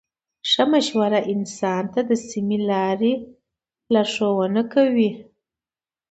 [0.49, 3.25] ښه مشوره انسان د سمې لارې ته
[3.93, 5.09] لارښوونه کوي.